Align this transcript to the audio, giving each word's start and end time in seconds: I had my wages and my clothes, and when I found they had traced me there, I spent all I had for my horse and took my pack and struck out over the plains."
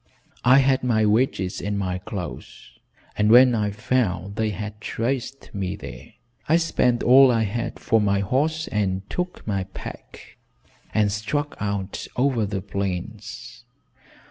I 0.43 0.57
had 0.57 0.83
my 0.83 1.05
wages 1.05 1.61
and 1.61 1.77
my 1.77 1.99
clothes, 1.99 2.71
and 3.15 3.29
when 3.29 3.53
I 3.53 3.69
found 3.69 4.35
they 4.35 4.49
had 4.49 4.81
traced 4.81 5.53
me 5.53 5.75
there, 5.75 6.13
I 6.49 6.57
spent 6.57 7.03
all 7.03 7.29
I 7.29 7.43
had 7.43 7.77
for 7.77 8.01
my 8.01 8.19
horse 8.21 8.67
and 8.69 9.07
took 9.11 9.45
my 9.45 9.65
pack 9.75 10.37
and 10.91 11.11
struck 11.11 11.55
out 11.59 12.07
over 12.15 12.47
the 12.47 12.63
plains." 12.63 13.63